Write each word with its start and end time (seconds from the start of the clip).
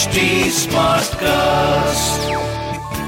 HT 0.00 0.48
Smartcast. 0.48 2.20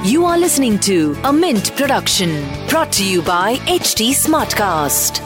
You 0.05 0.27
are 0.27 0.37
listening 0.37 0.79
to 0.81 1.17
a 1.25 1.33
Mint 1.33 1.75
production 1.75 2.45
brought 2.69 2.93
to 2.93 3.03
you 3.03 3.23
by 3.23 3.55
HT 3.65 4.11
Smartcast. 4.11 5.23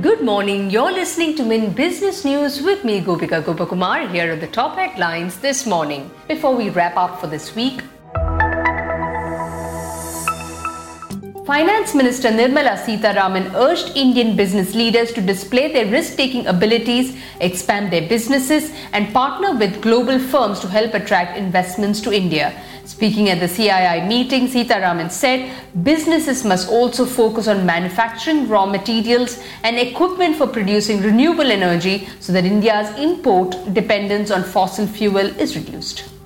Good 0.00 0.22
morning. 0.22 0.70
You're 0.70 0.92
listening 0.92 1.34
to 1.38 1.42
Mint 1.42 1.74
Business 1.74 2.24
News 2.24 2.62
with 2.62 2.84
me, 2.84 3.00
Gopika 3.00 3.42
Gopakumar. 3.42 4.08
Here 4.12 4.32
are 4.32 4.36
the 4.36 4.46
top 4.46 4.76
headlines 4.76 5.40
this 5.40 5.66
morning. 5.66 6.08
Before 6.28 6.54
we 6.54 6.70
wrap 6.70 6.96
up 6.96 7.20
for 7.20 7.26
this 7.26 7.56
week, 7.56 7.82
Finance 11.48 11.94
Minister 11.94 12.28
Nirmala 12.28 12.76
Sitharaman 12.76 13.54
urged 13.54 13.96
Indian 13.96 14.36
business 14.36 14.74
leaders 14.74 15.12
to 15.12 15.22
display 15.22 15.72
their 15.72 15.86
risk 15.86 16.14
taking 16.14 16.46
abilities, 16.46 17.16
expand 17.40 17.90
their 17.90 18.06
businesses, 18.06 18.70
and 18.92 19.14
partner 19.14 19.56
with 19.56 19.80
global 19.80 20.18
firms 20.18 20.60
to 20.60 20.68
help 20.68 20.92
attract 20.92 21.38
investments 21.38 22.02
to 22.02 22.12
India. 22.12 22.52
Speaking 22.84 23.30
at 23.30 23.40
the 23.40 23.46
CII 23.46 24.06
meeting, 24.06 24.46
Sitharaman 24.46 25.10
said 25.10 25.50
businesses 25.82 26.44
must 26.44 26.68
also 26.68 27.06
focus 27.06 27.48
on 27.48 27.64
manufacturing 27.64 28.46
raw 28.46 28.66
materials 28.66 29.42
and 29.62 29.78
equipment 29.78 30.36
for 30.36 30.46
producing 30.46 31.00
renewable 31.00 31.50
energy 31.50 32.08
so 32.20 32.30
that 32.34 32.44
India's 32.44 32.94
import 32.98 33.56
dependence 33.72 34.30
on 34.30 34.42
fossil 34.42 34.86
fuel 34.86 35.16
is 35.40 35.56
reduced. 35.56 36.17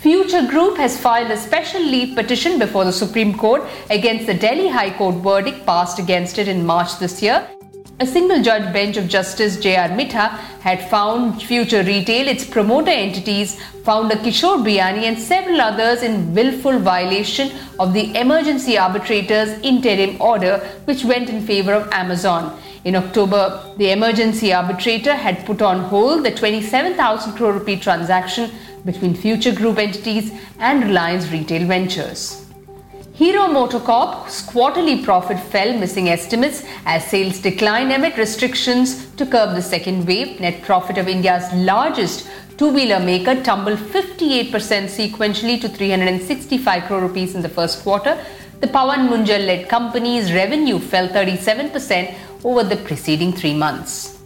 Future 0.00 0.46
Group 0.46 0.76
has 0.76 0.96
filed 0.96 1.28
a 1.28 1.36
special 1.36 1.82
leave 1.82 2.14
petition 2.14 2.56
before 2.56 2.84
the 2.84 2.92
Supreme 2.92 3.36
Court 3.36 3.64
against 3.90 4.26
the 4.26 4.34
Delhi 4.34 4.68
High 4.68 4.96
Court 4.96 5.16
verdict 5.16 5.66
passed 5.66 5.98
against 5.98 6.38
it 6.38 6.46
in 6.46 6.64
March 6.64 7.00
this 7.00 7.20
year. 7.20 7.57
A 8.00 8.06
single 8.06 8.40
judge 8.40 8.72
bench 8.72 8.96
of 8.96 9.08
Justice 9.08 9.56
J.R. 9.56 9.88
Midha 9.88 10.28
had 10.60 10.88
found 10.88 11.42
Future 11.42 11.82
Retail, 11.82 12.28
its 12.28 12.44
promoter 12.44 12.92
entities, 12.92 13.60
founder 13.82 14.14
Kishore 14.14 14.62
Biyani, 14.62 15.02
and 15.02 15.18
several 15.18 15.60
others 15.60 16.04
in 16.04 16.32
willful 16.32 16.78
violation 16.78 17.50
of 17.80 17.92
the 17.92 18.16
emergency 18.16 18.78
arbitrator's 18.78 19.50
interim 19.64 20.16
order, 20.20 20.58
which 20.84 21.04
went 21.04 21.28
in 21.28 21.44
favor 21.44 21.72
of 21.72 21.90
Amazon. 21.90 22.56
In 22.84 22.94
October, 22.94 23.74
the 23.78 23.90
emergency 23.90 24.52
arbitrator 24.52 25.16
had 25.16 25.44
put 25.44 25.60
on 25.60 25.80
hold 25.80 26.24
the 26.24 26.30
27,000 26.30 27.32
crore 27.32 27.54
rupee 27.54 27.80
transaction 27.80 28.52
between 28.84 29.16
Future 29.16 29.52
Group 29.52 29.76
entities 29.76 30.32
and 30.60 30.84
Reliance 30.84 31.28
Retail 31.32 31.66
Ventures. 31.66 32.47
Hero 33.18 33.48
MotoCorp's 33.48 34.42
quarterly 34.42 35.02
profit 35.02 35.40
fell, 35.40 35.76
missing 35.76 36.08
estimates 36.08 36.62
as 36.86 37.04
sales 37.04 37.40
declined 37.40 37.90
amid 37.90 38.16
restrictions 38.16 39.06
to 39.16 39.26
curb 39.26 39.56
the 39.56 39.60
second 39.60 40.06
wave. 40.06 40.38
Net 40.38 40.62
profit 40.62 40.98
of 40.98 41.08
India's 41.08 41.52
largest 41.52 42.28
two-wheeler 42.58 43.00
maker 43.00 43.42
tumbled 43.42 43.80
58% 43.80 44.52
sequentially 44.52 45.60
to 45.60 45.68
365 45.68 46.84
crore 46.84 47.00
rupees 47.00 47.34
in 47.34 47.42
the 47.42 47.48
first 47.48 47.82
quarter. 47.82 48.24
The 48.60 48.68
Pawan 48.68 49.08
Munjal-led 49.08 49.68
company's 49.68 50.32
revenue 50.32 50.78
fell 50.78 51.08
37% 51.08 52.14
over 52.44 52.62
the 52.62 52.76
preceding 52.76 53.32
three 53.32 53.54
months. 53.54 54.17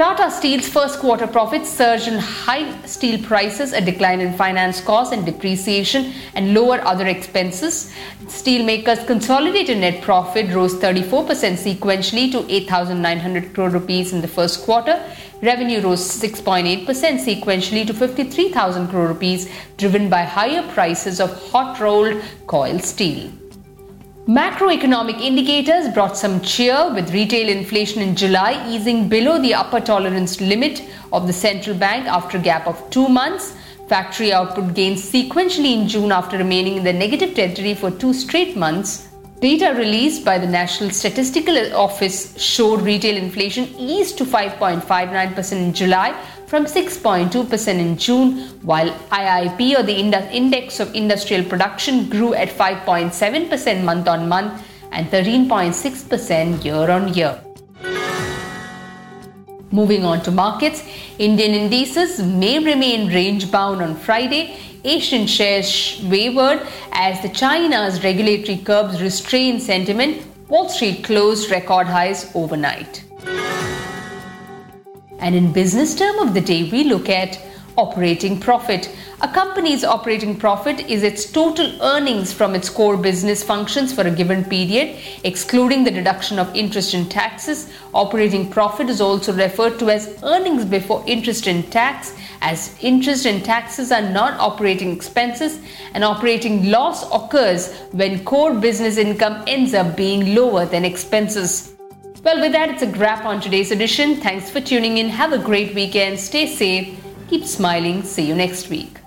Tata 0.00 0.30
Steel's 0.30 0.66
first 0.66 0.98
quarter 0.98 1.26
profits 1.26 1.68
surged 1.68 2.08
on 2.08 2.18
high 2.18 2.74
steel 2.86 3.22
prices, 3.22 3.74
a 3.74 3.82
decline 3.82 4.22
in 4.22 4.32
finance 4.32 4.80
costs 4.80 5.12
and 5.12 5.26
depreciation, 5.26 6.14
and 6.34 6.54
lower 6.54 6.80
other 6.86 7.06
expenses. 7.06 7.92
Steelmakers' 8.24 9.06
consolidated 9.06 9.76
net 9.76 10.00
profit 10.00 10.54
rose 10.54 10.72
34% 10.76 11.26
sequentially 11.58 12.32
to 12.32 12.50
8,900 12.50 13.52
crore 13.52 13.68
rupees 13.68 14.14
in 14.14 14.22
the 14.22 14.28
first 14.28 14.64
quarter. 14.64 14.98
Revenue 15.42 15.82
rose 15.82 16.00
6.8% 16.00 16.86
sequentially 16.86 17.86
to 17.86 17.92
53,000 17.92 18.88
crore 18.88 19.08
rupees, 19.08 19.50
driven 19.76 20.08
by 20.08 20.22
higher 20.22 20.66
prices 20.72 21.20
of 21.20 21.30
hot 21.50 21.78
rolled 21.78 22.22
coil 22.46 22.78
steel. 22.78 23.30
Macroeconomic 24.28 25.18
indicators 25.22 25.88
brought 25.94 26.14
some 26.14 26.42
cheer 26.42 26.92
with 26.92 27.10
retail 27.10 27.48
inflation 27.48 28.02
in 28.02 28.14
July 28.14 28.62
easing 28.68 29.08
below 29.08 29.40
the 29.40 29.54
upper 29.54 29.80
tolerance 29.80 30.42
limit 30.42 30.84
of 31.10 31.26
the 31.26 31.32
central 31.32 31.74
bank 31.74 32.06
after 32.06 32.36
a 32.36 32.40
gap 32.40 32.66
of 32.66 32.78
2 32.90 33.08
months. 33.08 33.54
Factory 33.88 34.30
output 34.30 34.74
gained 34.74 34.98
sequentially 34.98 35.72
in 35.72 35.88
June 35.88 36.12
after 36.12 36.36
remaining 36.36 36.76
in 36.76 36.84
the 36.84 36.92
negative 36.92 37.34
territory 37.34 37.72
for 37.74 37.90
two 37.90 38.12
straight 38.12 38.58
months. 38.58 39.08
Data 39.40 39.74
released 39.74 40.22
by 40.22 40.36
the 40.36 40.46
National 40.46 40.90
Statistical 40.90 41.74
Office 41.74 42.38
showed 42.38 42.82
retail 42.82 43.16
inflation 43.16 43.74
eased 43.78 44.18
to 44.18 44.26
5.59% 44.26 45.52
in 45.52 45.72
July 45.72 46.14
from 46.50 46.64
6.2% 46.64 47.68
in 47.78 47.96
June, 47.96 48.38
while 48.62 48.90
IIP 49.12 49.78
or 49.78 49.84
the 49.84 49.94
Index 49.94 50.80
of 50.80 50.92
Industrial 50.96 51.44
Production 51.44 52.08
grew 52.10 52.34
at 52.34 52.48
5.7% 52.48 53.84
month 53.84 54.08
on 54.08 54.28
month 54.28 54.60
and 54.90 55.06
13.6% 55.06 56.64
year 56.64 56.90
on 56.90 57.14
year. 57.14 57.40
Moving 59.70 60.04
on 60.04 60.22
to 60.22 60.32
markets, 60.32 60.82
Indian 61.18 61.52
indices 61.52 62.20
may 62.20 62.58
remain 62.58 63.14
range 63.14 63.52
bound 63.52 63.80
on 63.80 63.94
Friday. 63.94 64.58
Asian 64.82 65.28
shares 65.28 66.02
wavered 66.06 66.66
as 66.90 67.22
the 67.22 67.28
China's 67.28 68.02
regulatory 68.02 68.58
curbs 68.58 69.00
restrained 69.00 69.62
sentiment. 69.62 70.26
Wall 70.48 70.68
Street 70.68 71.04
closed 71.04 71.48
record 71.48 71.86
highs 71.86 72.28
overnight. 72.34 73.04
And 75.20 75.34
in 75.34 75.52
business 75.52 75.94
term 75.94 76.18
of 76.18 76.34
the 76.34 76.40
day, 76.40 76.68
we 76.70 76.84
look 76.84 77.08
at 77.08 77.38
operating 77.76 78.38
profit. 78.40 78.94
A 79.22 79.28
company's 79.28 79.84
operating 79.84 80.36
profit 80.36 80.80
is 80.88 81.02
its 81.02 81.30
total 81.30 81.70
earnings 81.82 82.32
from 82.32 82.54
its 82.54 82.68
core 82.68 82.96
business 82.96 83.42
functions 83.42 83.92
for 83.92 84.02
a 84.02 84.10
given 84.10 84.44
period, 84.44 84.98
excluding 85.24 85.84
the 85.84 85.90
deduction 85.90 86.38
of 86.38 86.54
interest 86.54 86.94
and 86.94 87.10
taxes. 87.10 87.70
Operating 87.94 88.50
profit 88.50 88.88
is 88.88 89.00
also 89.00 89.32
referred 89.32 89.78
to 89.78 89.90
as 89.90 90.18
earnings 90.22 90.64
before 90.64 91.02
interest 91.06 91.46
and 91.46 91.70
tax, 91.70 92.14
as 92.42 92.76
interest 92.80 93.26
and 93.26 93.44
taxes 93.44 93.92
are 93.92 94.02
non 94.02 94.34
operating 94.34 94.90
expenses, 94.90 95.60
and 95.94 96.02
operating 96.02 96.70
loss 96.70 97.04
occurs 97.12 97.74
when 97.92 98.24
core 98.24 98.54
business 98.54 98.96
income 98.96 99.42
ends 99.46 99.74
up 99.74 99.96
being 99.96 100.34
lower 100.34 100.64
than 100.64 100.84
expenses. 100.84 101.79
Well, 102.22 102.40
with 102.40 102.52
that, 102.52 102.68
it's 102.68 102.82
a 102.82 102.86
wrap 102.98 103.24
on 103.24 103.40
today's 103.40 103.70
edition. 103.70 104.16
Thanks 104.16 104.50
for 104.50 104.60
tuning 104.60 104.98
in. 104.98 105.08
Have 105.08 105.32
a 105.32 105.38
great 105.38 105.74
weekend. 105.74 106.20
Stay 106.20 106.46
safe. 106.46 106.98
Keep 107.28 107.46
smiling. 107.46 108.02
See 108.02 108.26
you 108.26 108.34
next 108.34 108.68
week. 108.68 108.98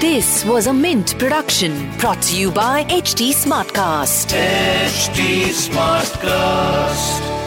This 0.00 0.44
was 0.44 0.66
a 0.66 0.72
Mint 0.72 1.16
production 1.18 1.90
brought 1.98 2.22
to 2.22 2.36
you 2.36 2.50
by 2.50 2.84
HT 2.84 3.30
Smartcast. 3.34 4.32
HT 4.32 5.50
Smartcast. 5.68 7.37